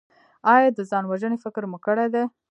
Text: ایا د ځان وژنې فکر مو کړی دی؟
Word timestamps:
ایا 0.53 0.69
د 0.77 0.79
ځان 0.89 1.03
وژنې 1.07 1.37
فکر 1.43 1.63
مو 1.71 1.77
کړی 1.85 2.07
دی؟ 2.13 2.23